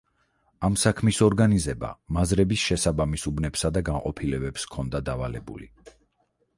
[0.67, 5.75] ამ საქმის ორგანიზება მაზრების შესაბამის უბნებსა და განყოფილებებს ჰქონდა დავალებული.